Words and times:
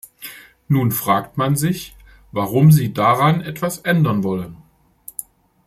Nun 0.67 0.91
fragt 0.91 1.37
man 1.37 1.55
sich, 1.55 1.95
warum 2.31 2.71
Sie 2.71 2.91
daran 2.91 3.39
etwas 3.41 3.77
ändern 3.77 4.23
wollen. 4.23 4.57